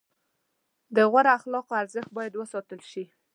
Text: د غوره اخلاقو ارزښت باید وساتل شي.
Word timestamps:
د 0.95 0.97
غوره 1.11 1.31
اخلاقو 1.37 1.79
ارزښت 1.81 2.09
باید 2.17 2.33
وساتل 2.35 2.81
شي. 2.91 3.03